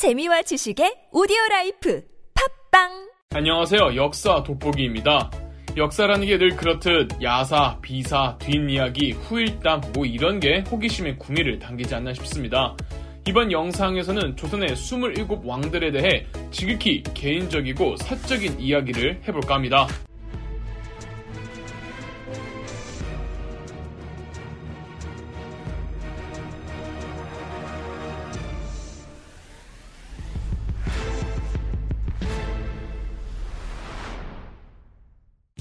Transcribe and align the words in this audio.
재미와 0.00 0.40
지식의 0.40 1.08
오디오 1.12 1.36
라이프 1.50 2.02
팟빵 2.72 3.10
안녕하세요. 3.34 3.96
역사 3.96 4.42
돋보기입니다. 4.42 5.30
역사라는 5.76 6.26
게 6.26 6.38
늘 6.38 6.56
그렇듯 6.56 7.22
야사, 7.22 7.78
비사, 7.82 8.38
뒷이야기, 8.38 9.12
후일담 9.12 9.82
뭐 9.92 10.06
이런 10.06 10.40
게 10.40 10.64
호기심의 10.70 11.18
구미를 11.18 11.58
당기지 11.58 11.94
않나 11.94 12.14
싶습니다. 12.14 12.74
이번 13.28 13.52
영상에서는 13.52 14.36
조선의 14.36 14.72
27 14.72 15.26
왕들에 15.44 15.90
대해 15.92 16.24
지극히 16.50 17.02
개인적이고 17.12 17.96
사적인 17.96 18.58
이야기를 18.58 19.20
해볼까 19.28 19.56
합니다. 19.56 19.86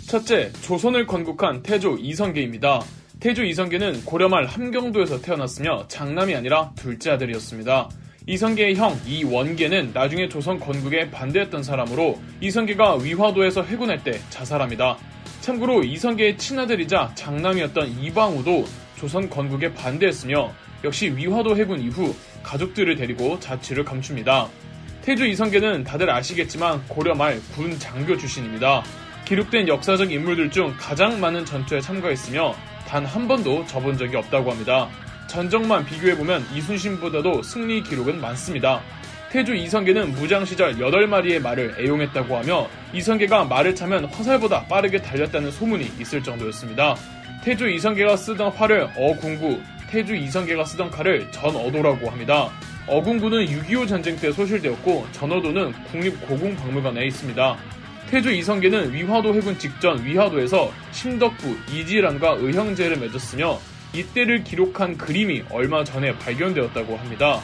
첫째, 0.09 0.51
조선을 0.63 1.05
건국한 1.05 1.61
태조 1.61 1.97
이성계입니다. 1.99 2.81
태조 3.19 3.43
이성계는 3.43 4.05
고려말 4.05 4.47
함경도에서 4.47 5.21
태어났으며 5.21 5.87
장남이 5.87 6.33
아니라 6.33 6.71
둘째 6.75 7.11
아들이었습니다. 7.11 7.87
이성계의 8.25 8.75
형 8.75 8.99
이원계는 9.05 9.91
나중에 9.93 10.27
조선 10.27 10.59
건국에 10.59 11.11
반대했던 11.11 11.61
사람으로 11.61 12.19
이성계가 12.41 12.95
위화도에서 12.95 13.61
해군할 13.61 14.03
때 14.03 14.19
자살합니다. 14.31 14.97
참고로 15.41 15.83
이성계의 15.83 16.39
친아들이자 16.39 17.11
장남이었던 17.13 18.01
이방우도 18.01 18.65
조선 18.97 19.29
건국에 19.29 19.75
반대했으며 19.75 20.51
역시 20.83 21.15
위화도 21.15 21.55
해군 21.55 21.81
이후 21.81 22.15
가족들을 22.41 22.95
데리고 22.95 23.39
자취를 23.39 23.85
감춥니다. 23.85 24.47
태조 25.03 25.27
이성계는 25.27 25.83
다들 25.83 26.09
아시겠지만 26.09 26.83
고려 26.87 27.13
말 27.13 27.39
군 27.55 27.77
장교 27.77 28.17
출신입니다. 28.17 28.83
기록된 29.29 29.67
역사적 29.67 30.11
인물들 30.11 30.49
중 30.49 30.73
가장 30.79 31.19
많은 31.19 31.45
전투에 31.45 31.79
참가했으며 31.81 32.55
단 32.87 33.05
한 33.05 33.27
번도 33.27 33.63
져본 33.67 33.95
적이 33.95 34.15
없다고 34.15 34.49
합니다. 34.49 34.89
전적만 35.27 35.85
비교해보면 35.85 36.43
이순신보다도 36.51 37.43
승리 37.43 37.83
기록은 37.83 38.19
많습니다. 38.19 38.81
태조 39.29 39.53
이성계는 39.53 40.13
무장 40.13 40.45
시절 40.45 40.75
8마리의 40.77 41.39
말을 41.43 41.75
애용했다고 41.77 42.37
하며 42.37 42.67
이성계가 42.91 43.45
말을 43.45 43.75
차면 43.75 44.05
화살보다 44.05 44.65
빠르게 44.65 44.99
달렸다는 44.99 45.51
소문이 45.51 45.91
있을 45.99 46.23
정도였습니다. 46.23 46.95
태조 47.43 47.69
이성계가 47.69 48.17
쓰던 48.17 48.51
활을 48.53 48.89
어궁구, 48.97 49.61
태조 49.91 50.15
이성계가 50.15 50.65
쓰던 50.65 50.89
칼을 50.89 51.31
전어도라고 51.31 52.09
합니다. 52.09 52.49
어궁구는 52.87 53.45
6.25 53.45 53.87
전쟁 53.87 54.15
때 54.15 54.31
소실되었고 54.31 55.05
전어도는 55.11 55.73
국립고궁박물관에 55.91 57.05
있습니다. 57.05 57.57
태조 58.09 58.31
이성계는 58.31 58.91
위화도 58.91 59.35
해군 59.35 59.59
직전 59.59 60.03
위화도에서 60.03 60.71
심덕부 60.91 61.55
이지란과 61.71 62.37
의형제를 62.39 62.97
맺었으며 62.97 63.59
이때를 63.93 64.43
기록한 64.43 64.97
그림이 64.97 65.43
얼마 65.51 65.83
전에 65.83 66.17
발견되었다고 66.17 66.97
합니다. 66.97 67.39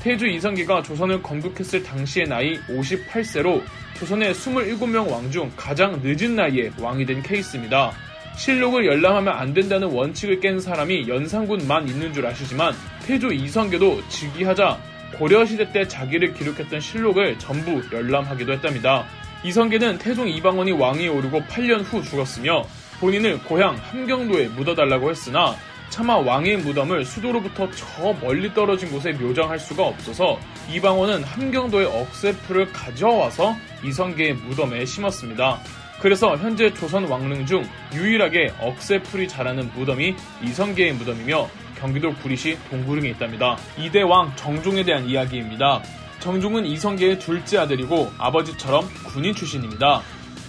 태조 0.00 0.26
이성계가 0.26 0.82
조선을 0.82 1.22
건국했을 1.22 1.84
당시의 1.84 2.26
나이 2.26 2.58
58세로 2.62 3.62
조선의 3.96 4.34
27명 4.34 5.08
왕 5.08 5.30
중 5.30 5.52
가장 5.56 6.00
늦은 6.02 6.34
나이에 6.34 6.72
왕이 6.80 7.06
된 7.06 7.22
케이스입니다. 7.22 7.92
실록을 8.36 8.86
열람하면 8.86 9.32
안 9.32 9.54
된다는 9.54 9.86
원칙을 9.88 10.40
깬 10.40 10.58
사람이 10.58 11.08
연산군만 11.08 11.86
있는 11.86 12.12
줄 12.12 12.26
아시지만 12.26 12.74
태조 13.06 13.32
이성계도 13.32 14.08
즉위하자 14.08 14.80
고려시대 15.16 15.70
때 15.72 15.86
자기를 15.86 16.34
기록했던 16.34 16.80
실록을 16.80 17.38
전부 17.38 17.80
열람하기도 17.92 18.52
했답니다. 18.52 19.06
이성계는 19.44 19.98
태종 19.98 20.28
이방원이 20.28 20.72
왕위에 20.72 21.08
오르고 21.08 21.42
8년 21.42 21.84
후 21.84 22.02
죽었으며 22.02 22.64
본인을 23.00 23.38
고향 23.44 23.76
함경도에 23.76 24.48
묻어달라고 24.48 25.10
했으나 25.10 25.54
차마 25.90 26.16
왕의 26.16 26.58
무덤을 26.58 27.04
수도로부터 27.04 27.70
저 27.70 28.12
멀리 28.20 28.52
떨어진 28.52 28.90
곳에 28.90 29.12
묘장할 29.12 29.58
수가 29.58 29.84
없어서 29.84 30.38
이방원은 30.70 31.24
함경도의 31.24 31.86
억새풀을 31.86 32.72
가져와서 32.72 33.56
이성계의 33.84 34.34
무덤에 34.34 34.84
심었습니다. 34.84 35.60
그래서 36.00 36.36
현재 36.36 36.72
조선 36.74 37.04
왕릉 37.04 37.46
중 37.46 37.64
유일하게 37.94 38.52
억새풀이 38.60 39.28
자라는 39.28 39.70
무덤이 39.74 40.14
이성계의 40.42 40.92
무덤이며 40.94 41.48
경기도 41.78 42.12
구리시 42.14 42.58
동구릉에 42.70 43.08
있답니다. 43.10 43.56
이대왕 43.78 44.34
정종에 44.36 44.84
대한 44.84 45.08
이야기입니다. 45.08 45.82
정종은 46.20 46.66
이성계의 46.66 47.18
둘째 47.18 47.58
아들이고 47.58 48.12
아버지처럼 48.18 48.88
군인 49.06 49.34
출신입니다. 49.34 50.02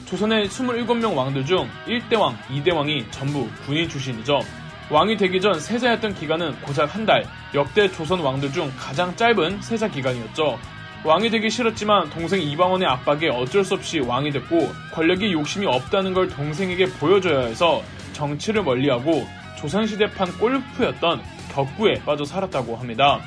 조선의 0.05 0.47
27명 0.47 1.15
왕들 1.15 1.45
중 1.45 1.69
1대왕, 1.87 2.35
2대왕이 2.49 3.11
전부 3.11 3.47
군인 3.65 3.87
출신이죠. 3.87 4.41
왕이 4.89 5.17
되기 5.17 5.39
전 5.39 5.59
세자였던 5.59 6.15
기간은 6.15 6.61
고작 6.61 6.95
한 6.95 7.05
달, 7.05 7.23
역대 7.53 7.87
조선 7.91 8.19
왕들 8.21 8.51
중 8.51 8.71
가장 8.75 9.15
짧은 9.15 9.61
세자 9.61 9.87
기간이었죠. 9.89 10.57
왕이 11.03 11.29
되기 11.29 11.49
싫었지만 11.49 12.09
동생 12.09 12.41
이방원의 12.41 12.87
압박에 12.87 13.29
어쩔 13.29 13.63
수 13.63 13.75
없이 13.75 13.99
왕이 13.99 14.31
됐고 14.31 14.71
권력에 14.91 15.31
욕심이 15.31 15.67
없다는 15.67 16.13
걸 16.15 16.27
동생에게 16.27 16.87
보여줘야 16.93 17.41
해서 17.41 17.83
정치를 18.13 18.63
멀리하고 18.63 19.27
조선시대판 19.59 20.39
골프였던 20.39 21.21
격구에 21.53 22.01
빠져 22.05 22.25
살았다고 22.25 22.75
합니다. 22.75 23.19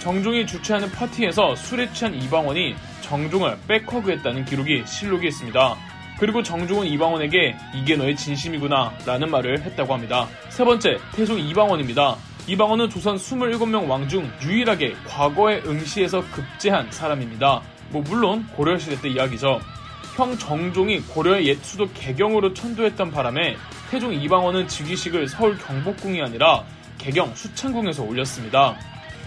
정종이 0.00 0.46
주최하는 0.46 0.90
파티에서 0.92 1.56
술에 1.56 1.92
취한 1.92 2.14
이방원이 2.14 2.74
정종을 3.02 3.58
백허그했다는 3.66 4.44
기록이 4.44 4.84
실록이 4.86 5.28
있습니다. 5.28 5.76
그리고 6.18 6.42
정종은 6.42 6.86
이방원에게 6.86 7.56
이게 7.74 7.96
너의 7.96 8.16
진심이구나 8.16 8.92
라는 9.06 9.30
말을 9.30 9.60
했다고 9.60 9.94
합니다. 9.94 10.28
세 10.48 10.64
번째, 10.64 10.98
태종 11.14 11.38
이방원입니다. 11.38 12.16
이방원은 12.46 12.90
조선 12.90 13.16
27명 13.16 13.88
왕 13.88 14.08
중 14.08 14.30
유일하게 14.42 14.94
과거의 15.06 15.62
응시에서 15.66 16.24
급제한 16.30 16.90
사람입니다. 16.90 17.62
뭐 17.90 18.02
물론 18.02 18.46
고려시대 18.54 19.00
때 19.00 19.08
이야기죠. 19.10 19.60
형 20.16 20.36
정종이 20.36 21.00
고려의 21.00 21.46
옛 21.46 21.58
수도 21.62 21.88
개경으로 21.92 22.52
천도했던 22.54 23.10
바람에 23.10 23.56
태종 23.90 24.12
이방원은 24.12 24.66
즉위식을 24.66 25.28
서울 25.28 25.56
경복궁이 25.58 26.20
아니라 26.20 26.64
개경 26.98 27.32
수창궁에서 27.34 28.02
올렸습니다. 28.02 28.76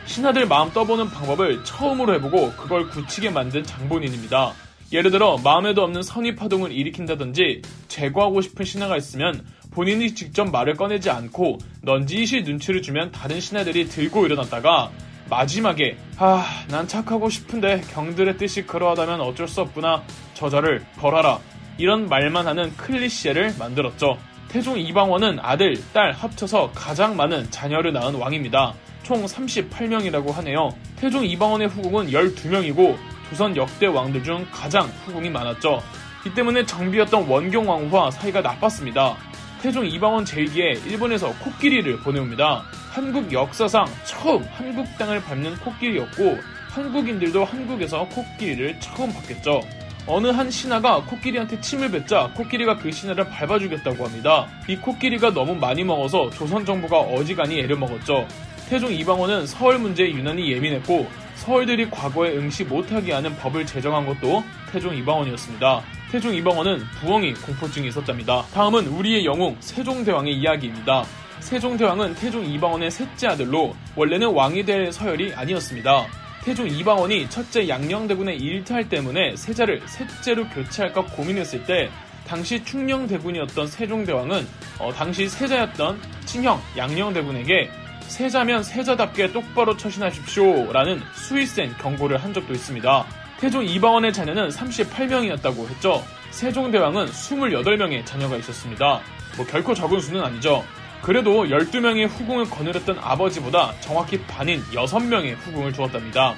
신하들 0.05 0.47
마음 0.47 0.71
떠보는 0.71 1.09
방법을 1.09 1.63
처음으로 1.63 2.13
해보고 2.15 2.51
그걸 2.53 2.89
굳히게 2.89 3.29
만든 3.29 3.63
장본인입니다. 3.63 4.53
예를 4.91 5.11
들어 5.11 5.37
마음에도 5.37 5.83
없는 5.83 6.03
선의 6.03 6.35
파동을 6.35 6.71
일으킨다든지 6.71 7.61
제거하고 7.87 8.41
싶은 8.41 8.65
신하가 8.65 8.97
있으면 8.97 9.45
본인이 9.71 10.13
직접 10.13 10.49
말을 10.51 10.75
꺼내지 10.75 11.09
않고 11.09 11.59
넌지시 11.81 12.41
눈치를 12.41 12.81
주면 12.81 13.11
다른 13.11 13.39
신하들이 13.39 13.87
들고 13.87 14.25
일어났다가 14.25 14.91
마지막에 15.29 15.95
아, 16.17 16.45
난 16.67 16.87
착하고 16.87 17.29
싶은데 17.29 17.81
경들의 17.93 18.37
뜻이 18.37 18.63
그러하다면 18.67 19.21
어쩔 19.21 19.47
수 19.47 19.61
없구나. 19.61 20.03
저자를 20.33 20.83
벌하라. 20.97 21.39
이런 21.77 22.07
말만 22.07 22.47
하는 22.47 22.75
클리셰를 22.75 23.55
만들었죠. 23.57 24.17
태종 24.49 24.77
이방원은 24.77 25.39
아들, 25.41 25.81
딸 25.93 26.11
합쳐서 26.11 26.71
가장 26.75 27.15
많은 27.15 27.49
자녀를 27.49 27.93
낳은 27.93 28.15
왕입니다. 28.15 28.73
총 29.11 29.25
38명이라고 29.25 30.31
하네요. 30.35 30.69
태종 30.95 31.25
이방원의 31.25 31.67
후궁은 31.67 32.11
12명이고 32.11 32.95
조선 33.29 33.57
역대 33.57 33.87
왕들 33.87 34.23
중 34.23 34.47
가장 34.49 34.87
후궁이 35.03 35.29
많았죠. 35.29 35.83
이 36.25 36.33
때문에 36.33 36.65
정비였던 36.65 37.27
원경 37.27 37.67
왕후와 37.67 38.09
사이가 38.11 38.39
나빴습니다. 38.39 39.17
태종 39.61 39.85
이방원 39.85 40.23
제2기에 40.23 40.87
일본에서 40.87 41.33
코끼리를 41.39 41.99
보내옵니다. 41.99 42.63
한국 42.89 43.33
역사상 43.33 43.85
처음 44.05 44.45
한국 44.53 44.87
땅을 44.97 45.21
밟는 45.23 45.57
코끼리였고 45.57 46.37
한국인들도 46.69 47.43
한국에서 47.43 48.07
코끼리를 48.07 48.79
처음 48.79 49.11
봤겠죠. 49.11 49.59
어느 50.07 50.27
한 50.27 50.49
신하가 50.49 51.03
코끼리한테 51.03 51.59
침을 51.59 51.91
뱉자 51.91 52.31
코끼리가 52.33 52.77
그 52.77 52.91
신하를 52.91 53.27
밟아주겠다고 53.27 54.05
합니다. 54.05 54.47
이 54.69 54.77
코끼리가 54.77 55.33
너무 55.33 55.53
많이 55.53 55.83
먹어서 55.83 56.29
조선 56.29 56.65
정부가 56.65 56.99
어지간히 56.99 57.59
애를 57.59 57.75
먹었죠. 57.75 58.25
태종 58.71 58.89
이방원은 58.93 59.47
서울 59.47 59.79
문제에 59.79 60.11
유난히 60.11 60.49
예민했고 60.53 61.05
서울들이 61.35 61.89
과거에 61.89 62.37
응시 62.37 62.63
못하게 62.63 63.11
하는 63.11 63.35
법을 63.35 63.65
제정한 63.65 64.05
것도 64.05 64.41
태종 64.71 64.95
이방원이었습니다. 64.95 65.81
태종 66.09 66.33
이방원은 66.33 66.79
부엉이 67.01 67.33
공포증이 67.33 67.89
있었답니다. 67.89 68.45
다음은 68.53 68.87
우리의 68.87 69.25
영웅 69.25 69.57
세종대왕의 69.59 70.37
이야기입니다. 70.37 71.03
세종대왕은 71.41 72.15
태종 72.15 72.45
이방원의 72.45 72.91
셋째 72.91 73.27
아들로 73.27 73.75
원래는 73.97 74.29
왕이 74.29 74.63
될 74.63 74.93
서열이 74.93 75.33
아니었습니다. 75.33 76.07
태종 76.45 76.65
이방원이 76.69 77.29
첫째 77.29 77.67
양녕대군의 77.67 78.37
일탈 78.37 78.87
때문에 78.87 79.35
세자를 79.35 79.81
셋째로 79.85 80.47
교체할까 80.47 81.07
고민했을 81.07 81.65
때 81.65 81.89
당시 82.25 82.63
충녕대군이었던 82.63 83.67
세종대왕은 83.67 84.47
어, 84.79 84.93
당시 84.93 85.27
세자였던 85.27 86.01
친형 86.23 86.61
양녕대군에게 86.77 87.80
세자면 88.11 88.61
세자답게 88.61 89.31
똑바로 89.31 89.77
처신하십시오 89.77 90.73
라는 90.73 91.01
수위센 91.13 91.73
경고를 91.77 92.21
한 92.21 92.33
적도 92.33 92.53
있습니다. 92.53 93.05
태종 93.39 93.63
이방원의 93.63 94.11
자녀는 94.11 94.49
38명이었다고 94.49 95.69
했죠. 95.69 96.03
세종대왕은 96.31 97.05
28명의 97.05 98.05
자녀가 98.05 98.35
있었습니다. 98.35 98.99
뭐 99.37 99.45
결코 99.45 99.73
적은 99.73 100.01
수는 100.01 100.21
아니죠. 100.21 100.61
그래도 101.01 101.45
12명의 101.45 102.07
후궁을 102.07 102.49
거느렸던 102.49 102.99
아버지보다 102.99 103.73
정확히 103.79 104.21
반인 104.23 104.61
6명의 104.73 105.37
후궁을 105.37 105.71
주었답니다. 105.71 106.35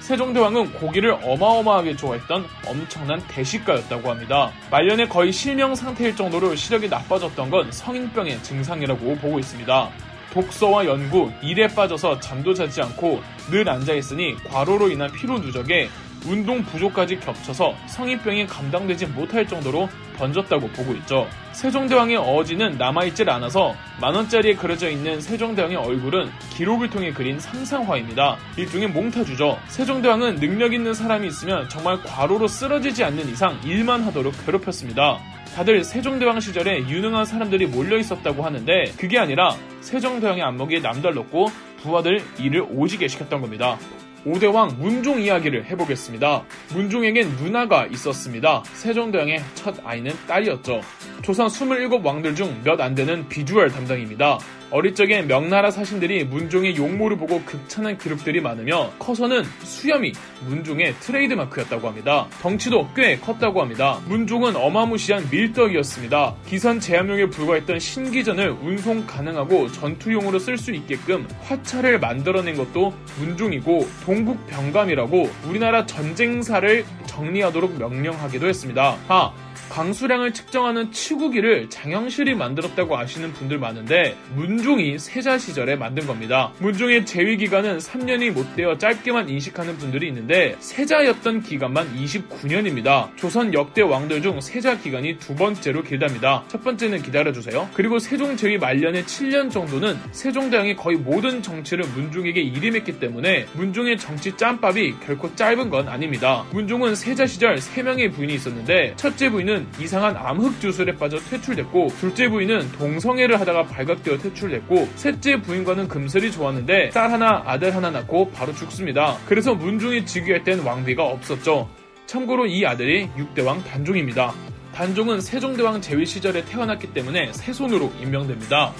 세종대왕은 0.00 0.72
고기를 0.72 1.16
어마어마하게 1.22 1.94
좋아했던 1.94 2.44
엄청난 2.66 3.24
대식가였다고 3.28 4.10
합니다. 4.10 4.50
말년에 4.72 5.06
거의 5.06 5.30
실명 5.30 5.76
상태일 5.76 6.16
정도로 6.16 6.56
시력이 6.56 6.88
나빠졌던 6.88 7.48
건 7.48 7.70
성인병의 7.70 8.42
증상이라고 8.42 9.16
보고 9.18 9.38
있습니다. 9.38 10.11
독서와 10.32 10.86
연구, 10.86 11.30
일에 11.42 11.68
빠져서 11.68 12.20
잠도 12.20 12.54
자지 12.54 12.80
않고 12.80 13.20
늘 13.50 13.68
앉아있으니 13.68 14.36
과로로 14.44 14.88
인한 14.88 15.12
피로 15.12 15.38
누적에 15.38 15.88
운동 16.26 16.62
부족까지 16.62 17.20
겹쳐서 17.20 17.74
성인병이 17.86 18.46
감당되지 18.46 19.06
못할 19.06 19.46
정도로 19.46 19.88
번졌다고 20.16 20.68
보고 20.68 20.92
있죠. 20.94 21.26
세종대왕의 21.52 22.16
어지는 22.16 22.76
남아있질 22.78 23.28
않아서 23.28 23.74
만원짜리에 24.00 24.54
그려져 24.54 24.88
있는 24.88 25.20
세종대왕의 25.20 25.76
얼굴은 25.76 26.30
기록을 26.54 26.90
통해 26.90 27.12
그린 27.12 27.38
상상화입니다. 27.40 28.36
일종의 28.56 28.88
몽타주죠. 28.88 29.58
세종대왕은 29.68 30.36
능력 30.36 30.72
있는 30.72 30.94
사람이 30.94 31.26
있으면 31.28 31.68
정말 31.68 32.02
과로로 32.02 32.48
쓰러지지 32.48 33.04
않는 33.04 33.28
이상 33.28 33.58
일만 33.64 34.02
하도록 34.04 34.34
괴롭혔습니다. 34.46 35.18
다들 35.54 35.84
세종대왕 35.84 36.40
시절에 36.40 36.88
유능한 36.88 37.26
사람들이 37.26 37.66
몰려 37.66 37.98
있었다고 37.98 38.42
하는데 38.42 38.84
그게 38.96 39.18
아니라 39.18 39.54
세종대왕의 39.82 40.42
안목이 40.42 40.80
남달랐고 40.80 41.48
부하들 41.82 42.22
일을 42.38 42.66
오지게 42.70 43.08
시켰던 43.08 43.42
겁니다. 43.42 43.78
5대왕 44.26 44.76
문종 44.78 45.20
이야기를 45.20 45.64
해보겠습니다. 45.66 46.44
문종에겐 46.74 47.36
누나가 47.36 47.86
있었습니다. 47.86 48.62
세종대왕의 48.74 49.42
첫 49.54 49.74
아이는 49.84 50.12
딸이었죠. 50.26 50.80
조선 51.22 51.48
27왕들 51.48 52.36
중 52.36 52.62
몇 52.64 52.80
안 52.80 52.94
되는 52.94 53.28
비주얼 53.28 53.70
담당입니다. 53.70 54.38
어릴 54.70 54.94
적에 54.94 55.20
명나라 55.20 55.70
사신들이 55.70 56.24
문종의 56.24 56.76
용모를 56.78 57.18
보고 57.18 57.42
극찬한 57.42 57.98
기록들이 57.98 58.40
많으며 58.40 58.90
커서는 58.98 59.44
수염이 59.62 60.12
문종의 60.46 60.94
트레이드마크였다고 60.94 61.86
합니다. 61.88 62.26
덩치도 62.40 62.88
꽤 62.96 63.18
컸다고 63.18 63.60
합니다. 63.60 64.00
문종은 64.08 64.56
어마무시한 64.56 65.28
밀떡이었습니다. 65.30 66.36
기선 66.46 66.80
제압용에 66.80 67.26
불과했던 67.26 67.78
신기전을 67.78 68.48
운송 68.62 69.06
가능하고 69.06 69.70
전투용으로 69.72 70.38
쓸 70.38 70.56
수 70.56 70.72
있게끔 70.72 71.28
화차를 71.42 72.00
만들어낸 72.00 72.56
것도 72.56 72.94
문종이고 73.18 73.86
동국병감이라고 74.12 75.30
우리나라 75.48 75.86
전쟁사를 75.86 76.84
정리하도록 77.06 77.78
명령하기도 77.78 78.46
했습니다. 78.46 78.96
아, 79.08 79.32
강수량을 79.72 80.34
측정하는 80.34 80.92
치구기를 80.92 81.70
장영실이 81.70 82.34
만들었다고 82.34 82.98
아시는 82.98 83.32
분들 83.32 83.58
많은데 83.58 84.18
문종이 84.34 84.98
세자 84.98 85.38
시절에 85.38 85.76
만든 85.76 86.06
겁니다. 86.06 86.52
문종의 86.58 87.06
재위 87.06 87.38
기간은 87.38 87.78
3년이 87.78 88.32
못 88.32 88.54
되어 88.54 88.76
짧게만 88.76 89.30
인식하는 89.30 89.78
분들이 89.78 90.08
있는데 90.08 90.56
세자였던 90.58 91.42
기간만 91.44 91.96
29년입니다. 91.96 93.16
조선 93.16 93.54
역대 93.54 93.80
왕들 93.80 94.20
중 94.20 94.42
세자 94.42 94.76
기간이 94.76 95.18
두 95.18 95.34
번째로 95.34 95.82
길답니다. 95.82 96.44
첫 96.48 96.62
번째는 96.62 97.00
기다려주세요. 97.00 97.70
그리고 97.72 97.98
세종 97.98 98.36
재위 98.36 98.58
말년의 98.58 99.04
7년 99.04 99.50
정도는 99.50 99.96
세종대왕이 100.10 100.76
거의 100.76 100.98
모든 100.98 101.40
정치를 101.40 101.86
문종에게 101.94 102.42
일임했기 102.42 103.00
때문에 103.00 103.46
문종의 103.54 103.96
정치 103.96 104.36
짬밥이 104.36 105.00
결코 105.00 105.34
짧은 105.34 105.70
건 105.70 105.88
아닙니다. 105.88 106.44
문종은 106.52 106.94
세자 106.94 107.26
시절 107.26 107.56
3명의 107.56 108.12
부인이 108.12 108.34
있었는데 108.34 108.92
첫째 108.96 109.30
부인은 109.30 109.61
부인은 109.62 109.66
이상한 109.78 110.16
암흑 110.16 110.60
주술에 110.60 110.96
빠져 110.96 111.18
퇴출됐고 111.18 111.88
둘째 111.98 112.28
부인은 112.28 112.72
동성애를 112.72 113.40
하다가 113.40 113.64
발각되어 113.64 114.18
퇴출됐고 114.18 114.88
셋째 114.96 115.40
부인과는 115.40 115.88
금슬이 115.88 116.32
좋았는데 116.32 116.90
딸 116.90 117.10
하나 117.10 117.42
아들 117.46 117.74
하나 117.74 117.90
낳고 117.90 118.30
바로 118.30 118.52
죽습니다. 118.52 119.16
그래서 119.26 119.54
문종이 119.54 120.04
즉위할 120.04 120.44
땐 120.44 120.60
왕비가 120.60 121.04
없었죠. 121.04 121.68
참고로 122.06 122.46
이 122.46 122.66
아들이 122.66 123.08
6대왕 123.16 123.64
단종입니다. 123.64 124.34
단종은 124.74 125.20
세종대왕 125.20 125.80
재위 125.80 126.04
시절에 126.06 126.44
태어났기 126.44 126.92
때문에 126.92 127.32
세손으로 127.32 127.92
임명됩니다. 128.00 128.72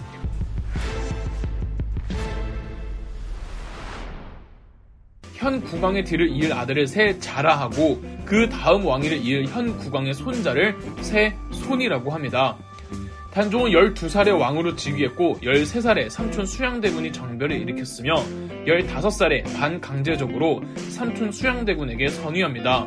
현 5.42 5.60
국왕의 5.60 6.04
뒤를 6.04 6.30
이을 6.30 6.52
아들을 6.52 6.86
세자라 6.86 7.58
하고 7.58 8.00
그 8.24 8.48
다음 8.48 8.86
왕위를 8.86 9.18
이을 9.18 9.48
현 9.48 9.76
국왕의 9.76 10.14
손자를 10.14 10.76
세손이라고 11.00 12.12
합니다. 12.12 12.56
단종은 13.32 13.72
12살에 13.72 14.38
왕으로 14.38 14.76
즉위했고 14.76 15.40
13살에 15.42 16.08
삼촌 16.10 16.46
수양대군이 16.46 17.10
정별을 17.10 17.60
일으켰으며 17.60 18.22
15살에 18.66 19.42
반강제적으로 19.58 20.62
삼촌 20.76 21.32
수양대군에게 21.32 22.06
선위합니다. 22.08 22.86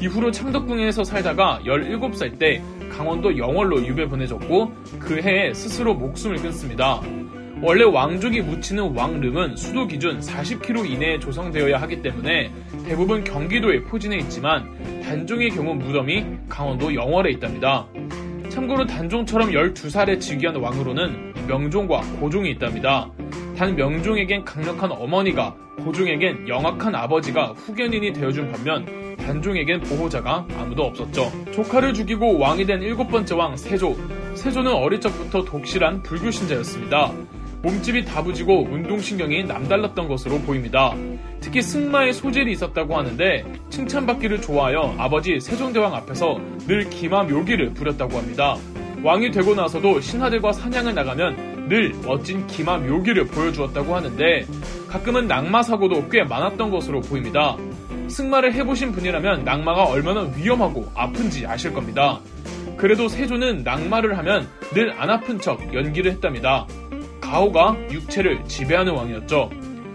이후로 0.00 0.30
창덕궁에서 0.30 1.02
살다가 1.02 1.60
17살 1.64 2.38
때 2.38 2.62
강원도 2.92 3.36
영월로 3.36 3.84
유배 3.84 4.06
보내졌고 4.06 4.72
그 5.00 5.20
해에 5.20 5.52
스스로 5.54 5.94
목숨을 5.94 6.36
끊습니다. 6.36 7.00
원래 7.62 7.84
왕족이 7.84 8.40
묻히는 8.40 8.94
왕릉은 8.96 9.56
수도 9.56 9.86
기준 9.86 10.18
40km 10.20 10.90
이내에 10.90 11.18
조성되어야 11.20 11.78
하기 11.82 12.00
때문에 12.00 12.50
대부분 12.86 13.22
경기도에 13.22 13.82
포진해 13.82 14.16
있지만 14.18 15.02
단종의 15.02 15.50
경우 15.50 15.74
무덤이 15.74 16.24
강원도 16.48 16.94
영월에 16.94 17.32
있답니다. 17.32 17.86
참고로 18.48 18.86
단종처럼 18.86 19.50
12살에 19.50 20.18
즉위한 20.18 20.56
왕으로는 20.56 21.34
명종과 21.46 22.00
고종이 22.18 22.50
있답니다. 22.52 23.10
단 23.58 23.76
명종에겐 23.76 24.44
강력한 24.46 24.90
어머니가 24.90 25.54
고종에겐 25.84 26.48
영악한 26.48 26.94
아버지가 26.94 27.48
후견인이 27.48 28.14
되어준 28.14 28.52
반면 28.52 29.16
단종에겐 29.16 29.80
보호자가 29.82 30.46
아무도 30.58 30.84
없었죠. 30.84 31.30
조카를 31.52 31.92
죽이고 31.92 32.38
왕이 32.38 32.64
된 32.64 32.80
일곱 32.80 33.08
번째 33.08 33.34
왕 33.34 33.56
세조. 33.56 33.96
세조는 34.34 34.72
어릴 34.72 35.00
적부터 35.00 35.44
독실한 35.44 36.02
불교 36.02 36.30
신자였습니다. 36.30 37.12
몸집이 37.62 38.04
다부지고 38.06 38.68
운동신경이 38.70 39.44
남달랐던 39.44 40.08
것으로 40.08 40.38
보입니다. 40.40 40.94
특히 41.40 41.60
승마에 41.60 42.12
소질이 42.12 42.52
있었다고 42.52 42.96
하는데 42.96 43.44
칭찬받기를 43.70 44.40
좋아하여 44.40 44.94
아버지 44.98 45.38
세종대왕 45.40 45.94
앞에서 45.94 46.40
늘 46.66 46.88
기마 46.88 47.22
묘기를 47.24 47.74
부렸다고 47.74 48.16
합니다. 48.16 48.56
왕이 49.02 49.30
되고 49.30 49.54
나서도 49.54 50.00
신하들과 50.00 50.52
사냥을 50.52 50.94
나가면 50.94 51.68
늘 51.68 51.94
멋진 52.04 52.46
기마 52.46 52.78
묘기를 52.78 53.26
보여주었다고 53.26 53.94
하는데 53.94 54.46
가끔은 54.88 55.26
낙마 55.28 55.62
사고도 55.62 56.08
꽤 56.08 56.24
많았던 56.24 56.70
것으로 56.70 57.00
보입니다. 57.00 57.56
승마를 58.08 58.54
해보신 58.54 58.92
분이라면 58.92 59.44
낙마가 59.44 59.84
얼마나 59.84 60.22
위험하고 60.36 60.90
아픈지 60.94 61.46
아실 61.46 61.72
겁니다. 61.72 62.20
그래도 62.76 63.08
세조는 63.08 63.62
낙마를 63.62 64.18
하면 64.18 64.48
늘 64.72 64.90
안 64.98 65.10
아픈 65.10 65.38
척 65.38 65.72
연기를 65.72 66.10
했답니다. 66.10 66.66
가오가 67.30 67.76
육체를 67.92 68.44
지배하는 68.46 68.92
왕이었죠. 68.92 69.50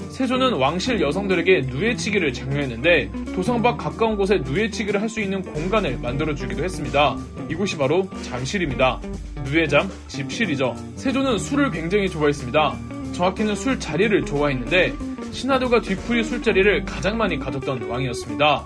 세조는 0.09 0.53
왕실 0.53 1.01
여성들에게 1.01 1.63
누에치기를 1.67 2.31
장려했는데 2.31 3.11
도성 3.35 3.61
밖 3.61 3.77
가까운 3.77 4.15
곳에 4.15 4.37
누에치기를 4.37 5.01
할 5.01 5.09
수 5.09 5.19
있는 5.19 5.41
공간을 5.41 5.99
만들어주기도 5.99 6.63
했습니다. 6.63 7.17
이곳이 7.49 7.77
바로 7.77 8.09
잠실입니다. 8.23 9.01
누에잠, 9.43 9.89
집실이죠. 10.07 10.75
세조는 10.95 11.37
술을 11.37 11.71
굉장히 11.71 12.07
좋아했습니다. 12.09 12.75
정확히는 13.11 13.55
술 13.55 13.79
자리를 13.81 14.25
좋아했는데 14.25 14.93
신하들과 15.31 15.81
뒤풀이 15.81 16.23
술자리를 16.23 16.85
가장 16.85 17.17
많이 17.17 17.37
가졌던 17.37 17.89
왕이었습니다. 17.89 18.65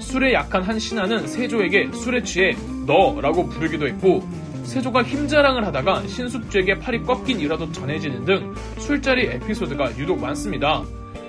술에 0.00 0.32
약한 0.32 0.62
한 0.62 0.78
신하는 0.80 1.26
세조에게 1.28 1.90
술에 1.92 2.22
취해 2.24 2.56
너라고 2.84 3.48
부르기도 3.48 3.86
했고 3.86 4.28
세조가 4.68 5.02
힘자랑을 5.02 5.66
하다가 5.66 6.06
신숙주에게 6.06 6.78
팔이 6.78 7.02
꺾인 7.02 7.40
일화도 7.40 7.72
전해지는 7.72 8.24
등 8.26 8.54
술자리 8.76 9.24
에피소드가 9.26 9.96
유독 9.96 10.20
많습니다. 10.20 10.84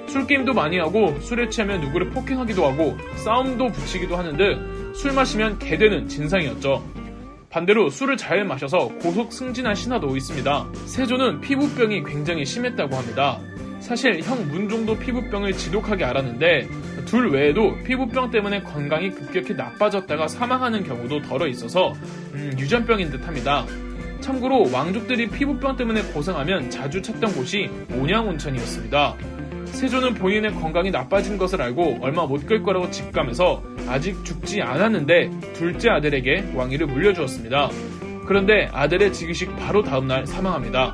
술게임도 0.07 0.53
많이 0.53 0.77
하고 0.77 1.17
술에 1.21 1.47
취하면 1.49 1.79
누구를 1.79 2.09
폭행하기도 2.09 2.65
하고 2.65 2.97
싸움도 3.15 3.69
붙이기도 3.69 4.17
하는 4.17 4.35
등술 4.35 5.13
마시면 5.13 5.57
개되는 5.59 6.09
진상이었죠. 6.09 6.83
반대로 7.49 7.89
술을 7.89 8.17
잘 8.17 8.43
마셔서 8.43 8.89
고속 9.01 9.31
승진한 9.31 9.73
신하도 9.73 10.17
있습니다. 10.17 10.67
세조는 10.85 11.39
피부병이 11.39 12.03
굉장히 12.03 12.45
심했다고 12.45 12.95
합니다. 12.95 13.39
사실 13.79 14.21
형 14.21 14.47
문종도 14.47 14.99
피부병을 14.99 15.53
지독하게 15.53 16.03
앓았는데 16.03 16.67
둘 17.05 17.31
외에도 17.31 17.75
피부병 17.83 18.29
때문에 18.29 18.61
건강이 18.63 19.11
급격히 19.11 19.53
나빠졌다가 19.53 20.27
사망하는 20.27 20.83
경우도 20.83 21.21
덜어 21.23 21.47
있어서 21.47 21.93
음, 22.33 22.53
유전병인 22.57 23.09
듯합니다. 23.11 23.65
참고로 24.19 24.69
왕족들이 24.71 25.29
피부병 25.29 25.77
때문에 25.77 26.01
고생하면 26.13 26.69
자주 26.69 27.01
찾던 27.01 27.33
곳이 27.33 27.69
온양온천이었습니다. 27.91 29.15
세조는 29.65 30.15
본인의 30.15 30.55
건강이 30.55 30.91
나빠진 30.91 31.37
것을 31.37 31.61
알고 31.61 31.99
얼마 32.01 32.25
못끌 32.25 32.63
거라고 32.63 32.91
직감해서 32.91 33.63
아직 33.87 34.23
죽지 34.25 34.61
않았는데 34.61 35.29
둘째 35.53 35.89
아들에게 35.89 36.51
왕위를 36.53 36.87
물려주었습니다. 36.87 37.69
그런데 38.27 38.67
아들의 38.71 39.13
즉위식 39.13 39.55
바로 39.55 39.81
다음날 39.81 40.27
사망합니다. 40.27 40.93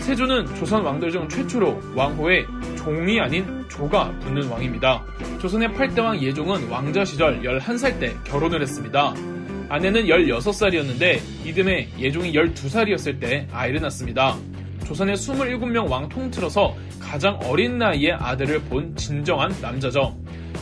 세조는 0.00 0.54
조선 0.56 0.82
왕들 0.82 1.10
중 1.10 1.28
최초로 1.28 1.80
왕호에 1.94 2.44
종이 2.76 3.20
아닌 3.20 3.64
조가 3.68 4.18
붙는 4.20 4.48
왕입니다. 4.48 5.04
조선의 5.40 5.68
8대 5.70 6.00
왕 6.00 6.20
예종은 6.20 6.68
왕자 6.68 7.04
시절 7.04 7.42
11살 7.42 7.98
때 8.00 8.16
결혼을 8.24 8.60
했습니다. 8.62 9.14
아내는 9.68 10.06
16살이었는데 10.06 11.20
이듬해 11.46 11.88
예종이 11.98 12.32
12살이었을 12.32 13.20
때 13.20 13.46
아이를 13.52 13.80
낳습니다. 13.82 14.36
조선의 14.86 15.14
27명 15.16 15.88
왕 15.88 16.08
통틀어서 16.08 16.74
가장 16.98 17.38
어린 17.44 17.78
나이에 17.78 18.12
아들을 18.12 18.62
본 18.62 18.96
진정한 18.96 19.54
남자죠. 19.62 20.16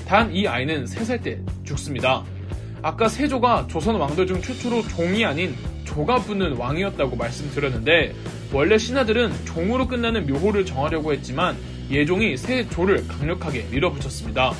단 0.06 0.30
이 0.32 0.46
아이는 0.46 0.84
3살 0.84 1.22
때 1.22 1.40
죽습니다. 1.64 2.24
아까 2.82 3.08
세조가 3.08 3.66
조선 3.68 3.96
왕들 3.96 4.26
중 4.26 4.40
최초로 4.42 4.82
종이 4.88 5.24
아닌 5.24 5.54
조가 5.84 6.16
붙는 6.18 6.56
왕이었다고 6.56 7.16
말씀드렸는데 7.16 8.14
원래 8.52 8.78
신하들은 8.78 9.44
종으로 9.44 9.86
끝나는 9.86 10.26
묘호를 10.26 10.64
정하려고 10.64 11.12
했지만 11.12 11.56
예종이 11.90 12.36
세조를 12.36 13.06
강력하게 13.06 13.66
밀어붙였습니다. 13.70 14.52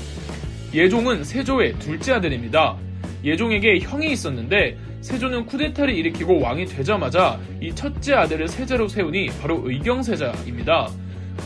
예종은 0.75 1.25
세조의 1.25 1.79
둘째 1.79 2.13
아들입니다. 2.13 2.77
예종에게 3.25 3.79
형이 3.81 4.13
있었는데 4.13 4.77
세조는 5.01 5.47
쿠데타를 5.47 5.95
일으키고 5.95 6.41
왕이 6.41 6.67
되자마자 6.67 7.39
이 7.61 7.75
첫째 7.75 8.15
아들을 8.15 8.49
세자로 8.49 8.89
세우니 8.89 9.31
바로 9.41 9.63
의경세자입니다. 9.65 10.91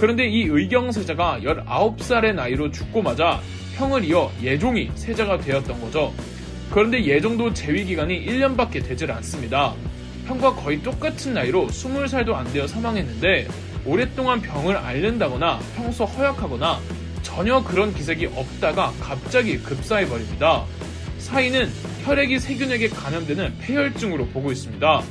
그런데 0.00 0.26
이 0.26 0.44
의경세자가 0.44 1.40
19살의 1.42 2.34
나이로 2.34 2.70
죽고 2.72 3.02
마자 3.02 3.40
형을 3.74 4.04
이어 4.04 4.30
예종이 4.42 4.90
세자가 4.94 5.38
되었던 5.38 5.80
거죠. 5.80 6.12
그런데 6.70 7.04
예종도 7.04 7.52
재위 7.52 7.84
기간이 7.84 8.24
1년밖에 8.26 8.84
되질 8.84 9.12
않습니다. 9.12 9.74
형과 10.26 10.54
거의 10.54 10.82
똑같은 10.82 11.34
나이로 11.34 11.66
20살도 11.68 12.34
안 12.34 12.50
되어 12.52 12.66
사망했는데 12.66 13.48
오랫동안 13.84 14.40
병을 14.40 14.76
앓는다거나 14.76 15.58
평소 15.76 16.04
허약하거나 16.04 16.78
전혀 17.22 17.62
그런 17.62 17.94
기색이 17.94 18.26
없다가 18.26 18.92
갑자기 19.00 19.58
급사해버립니다. 19.58 20.64
사인은 21.18 21.68
혈액이 22.04 22.38
세균에게 22.38 22.88
감염되는 22.88 23.58
폐혈증으로 23.60 24.26
보고 24.28 24.52
있습니다. 24.52 25.02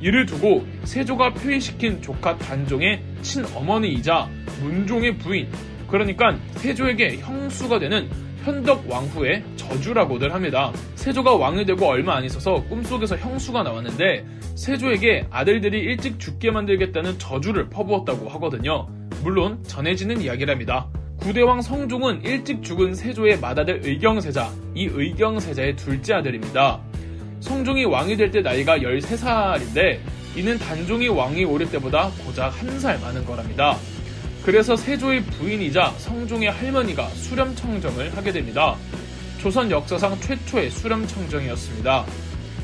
이를 0.00 0.26
두고 0.26 0.66
세조가 0.84 1.34
폐위시킨 1.34 2.02
조카 2.02 2.36
단종의 2.36 3.02
친어머니이자 3.22 4.28
문종의 4.60 5.18
부인, 5.18 5.48
그러니까 5.86 6.36
세조에게 6.56 7.18
형수가 7.18 7.78
되는 7.78 8.10
현덕 8.44 8.88
왕후의 8.90 9.44
저주라고들 9.56 10.32
합니다. 10.34 10.72
세조가 10.96 11.36
왕이 11.36 11.64
되고 11.64 11.86
얼마 11.86 12.16
안 12.16 12.24
있어서 12.24 12.62
꿈속에서 12.64 13.16
형수가 13.16 13.62
나왔는데 13.62 14.24
세조에게 14.56 15.26
아들들이 15.30 15.78
일찍 15.80 16.18
죽게 16.18 16.50
만들겠다는 16.50 17.18
저주를 17.18 17.68
퍼부었다고 17.70 18.28
하거든요. 18.30 18.88
물론 19.22 19.62
전해지는 19.64 20.20
이야기랍니다. 20.20 20.88
구대왕 21.20 21.62
성종은 21.62 22.24
일찍 22.24 22.62
죽은 22.64 22.94
세조의 22.94 23.38
맏아들 23.40 23.80
의경세자, 23.84 24.50
이 24.74 24.86
의경세자의 24.92 25.76
둘째 25.76 26.14
아들입니다. 26.14 26.80
성종이 27.40 27.84
왕이 27.84 28.16
될 28.16 28.30
때 28.32 28.40
나이가 28.42 28.78
13살인데 28.78 29.98
이는 30.36 30.58
단종이 30.58 31.08
왕이 31.08 31.44
오를 31.44 31.70
때보다 31.70 32.10
고작 32.24 32.48
한 32.60 32.78
살 32.80 32.98
많은 33.00 33.24
거랍니다. 33.24 33.76
그래서 34.44 34.74
세조의 34.76 35.22
부인이자 35.24 35.94
성종의 35.98 36.50
할머니가 36.50 37.08
수렴청정을 37.10 38.16
하게 38.16 38.32
됩니다. 38.32 38.76
조선 39.40 39.70
역사상 39.70 40.18
최초의 40.20 40.70
수렴청정이었습니다. 40.70 42.04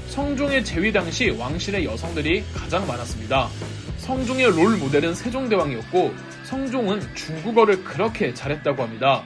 성종의 0.09 0.65
재위 0.65 0.93
당시 0.93 1.31
왕실의 1.31 1.85
여성들이 1.85 2.43
가장 2.53 2.87
많았습니다. 2.87 3.49
성종의 3.99 4.47
롤 4.47 4.77
모델은 4.77 5.15
세종대왕이었고 5.15 6.13
성종은 6.45 7.15
중국어를 7.15 7.85
그렇게 7.85 8.35
잘했다고 8.35 8.83
합니다. 8.83 9.25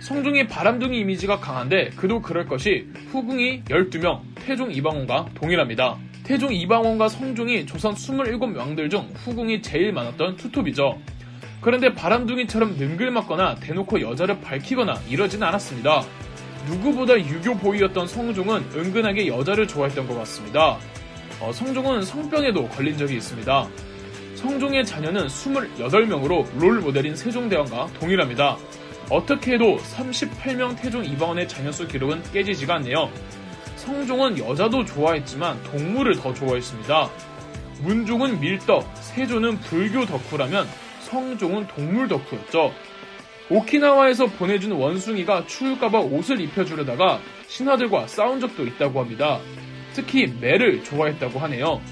성종이 0.00 0.46
바람둥이 0.48 0.98
이미지가 0.98 1.38
강한데 1.40 1.90
그도 1.90 2.20
그럴 2.20 2.46
것이 2.46 2.86
후궁이 3.12 3.64
12명, 3.64 4.20
태종 4.34 4.72
이방원과 4.72 5.30
동일합니다. 5.34 5.96
태종 6.24 6.52
이방원과 6.52 7.08
성종이 7.08 7.64
조선 7.66 7.94
27왕들 7.94 8.90
중 8.90 9.08
후궁이 9.14 9.62
제일 9.62 9.92
많았던 9.92 10.36
투톱이죠. 10.36 10.98
그런데 11.62 11.94
바람둥이처럼 11.94 12.76
능글맞거나 12.76 13.54
대놓고 13.56 14.00
여자를 14.00 14.40
밝히거나 14.40 15.00
이러진 15.08 15.42
않았습니다. 15.42 16.04
누구보다 16.66 17.18
유교 17.18 17.56
보이였던 17.56 18.08
성종은 18.08 18.64
은근하게 18.74 19.28
여자를 19.28 19.66
좋아했던 19.68 20.08
것 20.08 20.18
같습니다. 20.18 20.78
어, 21.40 21.52
성종은 21.52 22.02
성병에도 22.02 22.68
걸린 22.68 22.98
적이 22.98 23.16
있습니다. 23.16 23.68
성종의 24.34 24.84
자녀는 24.84 25.28
28명으로 25.28 26.46
롤 26.58 26.80
모델인 26.80 27.14
세종대왕과 27.14 27.90
동일합니다. 28.00 28.56
어떻게 29.08 29.54
해도 29.54 29.78
38명 29.78 30.76
태종 30.80 31.04
이방원의 31.04 31.48
자녀수 31.48 31.86
기록은 31.86 32.22
깨지지가 32.32 32.74
않네요. 32.76 33.08
성종은 33.76 34.38
여자도 34.38 34.84
좋아했지만 34.84 35.62
동물을 35.64 36.16
더 36.16 36.34
좋아했습니다. 36.34 37.10
문종은 37.82 38.40
밀떡, 38.40 38.84
세조는 39.00 39.58
불교 39.60 40.06
덕후라면 40.06 40.66
성종은 41.12 41.66
동물 41.68 42.08
덕후였죠. 42.08 42.72
오키나와에서 43.50 44.26
보내준 44.26 44.72
원숭이가 44.72 45.46
추울까봐 45.46 46.00
옷을 46.00 46.40
입혀주려다가 46.40 47.20
신하들과 47.48 48.06
싸운 48.06 48.40
적도 48.40 48.64
있다고 48.64 49.00
합니다. 49.00 49.38
특히 49.92 50.26
매를 50.40 50.82
좋아했다고 50.82 51.38
하네요. 51.40 51.82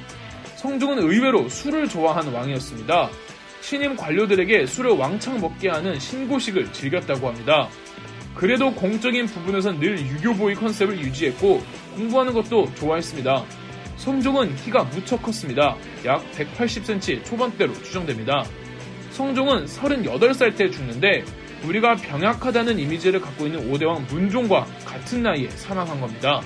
성종은 0.57 1.01
의외로 1.01 1.49
술을 1.51 1.87
좋아하는 1.87 2.33
왕이었습니다. 2.33 3.11
신임 3.61 3.95
관료들에게 3.95 4.65
술을 4.65 4.93
왕창 4.93 5.39
먹게 5.39 5.69
하는 5.69 5.99
신고식을 5.99 6.73
즐겼다고 6.73 7.29
합니다. 7.29 7.69
그래도 8.35 8.73
공적인 8.73 9.27
부분에선 9.27 9.81
늘 9.81 9.99
유교보이 9.99 10.55
컨셉을 10.55 10.99
유지했고 10.99 11.61
공부하는 11.95 12.33
것도 12.33 12.75
좋아했습니다. 12.77 13.45
성종은 13.97 14.57
키가 14.57 14.85
무척 14.85 15.23
컸습니다. 15.23 15.77
약 16.07 16.25
180cm 16.33 17.23
초반대로 17.27 17.75
추정됩니다. 17.75 18.47
성종은 19.11 19.67
38살 19.67 20.57
때 20.57 20.71
죽는데 20.71 21.25
우리가 21.67 21.97
병약하다는 21.97 22.79
이미지를 22.79 23.21
갖고 23.21 23.47
있는 23.47 23.71
오대왕 23.71 24.07
문종과 24.09 24.67
같은 24.85 25.23
나이에 25.23 25.49
사망한 25.51 26.01
겁니다. 26.01 26.41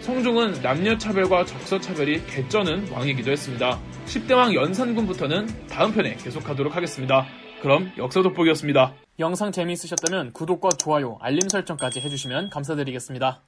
성종은 0.00 0.60
남녀차별과 0.62 1.44
적서차별이 1.44 2.26
개쩌는 2.26 2.88
왕이기도 2.90 3.30
했습니다. 3.30 3.78
10대 4.06 4.34
왕 4.34 4.52
연산군부터는 4.52 5.68
다음 5.68 5.92
편에 5.92 6.16
계속하도록 6.16 6.74
하겠습니다. 6.74 7.26
그럼 7.62 7.92
역사 7.96 8.20
돋보기였습니다. 8.22 8.94
영상 9.20 9.52
재미있으셨다면 9.52 10.32
구독과 10.32 10.70
좋아요, 10.70 11.18
알림 11.20 11.48
설정까지 11.48 12.00
해주시면 12.00 12.50
감사드리겠습니다. 12.50 13.42